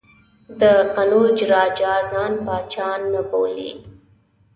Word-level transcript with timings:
د 0.61 0.63
قنوج 0.95 1.37
راجا 1.53 1.95
ځان 2.11 2.33
پاچا 2.45 2.89
نه 3.13 3.21
بولي. 3.29 3.71